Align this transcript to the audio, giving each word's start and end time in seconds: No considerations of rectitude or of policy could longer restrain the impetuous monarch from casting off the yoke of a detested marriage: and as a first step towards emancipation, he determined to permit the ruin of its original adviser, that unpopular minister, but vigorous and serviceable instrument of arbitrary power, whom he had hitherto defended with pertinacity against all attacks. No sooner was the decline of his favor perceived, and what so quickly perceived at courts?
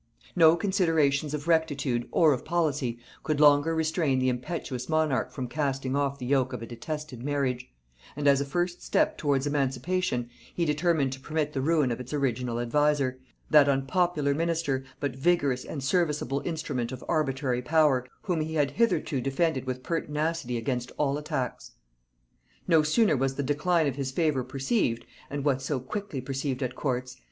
No 0.35 0.55
considerations 0.55 1.35
of 1.35 1.47
rectitude 1.47 2.07
or 2.11 2.33
of 2.33 2.43
policy 2.43 2.97
could 3.21 3.39
longer 3.39 3.75
restrain 3.75 4.17
the 4.17 4.29
impetuous 4.29 4.89
monarch 4.89 5.31
from 5.31 5.47
casting 5.47 5.95
off 5.95 6.17
the 6.17 6.25
yoke 6.25 6.53
of 6.53 6.63
a 6.63 6.65
detested 6.65 7.21
marriage: 7.21 7.69
and 8.15 8.27
as 8.27 8.41
a 8.41 8.45
first 8.45 8.81
step 8.81 9.15
towards 9.15 9.45
emancipation, 9.45 10.27
he 10.55 10.65
determined 10.65 11.13
to 11.13 11.19
permit 11.19 11.53
the 11.53 11.61
ruin 11.61 11.91
of 11.91 11.99
its 11.99 12.13
original 12.13 12.59
adviser, 12.59 13.19
that 13.51 13.69
unpopular 13.69 14.33
minister, 14.33 14.83
but 14.99 15.15
vigorous 15.15 15.63
and 15.63 15.83
serviceable 15.83 16.41
instrument 16.45 16.91
of 16.91 17.03
arbitrary 17.07 17.61
power, 17.61 18.07
whom 18.23 18.41
he 18.41 18.55
had 18.55 18.71
hitherto 18.71 19.21
defended 19.21 19.65
with 19.65 19.83
pertinacity 19.83 20.57
against 20.57 20.91
all 20.97 21.15
attacks. 21.19 21.73
No 22.67 22.81
sooner 22.81 23.15
was 23.15 23.35
the 23.35 23.43
decline 23.43 23.85
of 23.85 23.97
his 23.97 24.09
favor 24.09 24.43
perceived, 24.43 25.05
and 25.29 25.45
what 25.45 25.61
so 25.61 25.79
quickly 25.79 26.21
perceived 26.21 26.63
at 26.63 26.73
courts? 26.73 27.17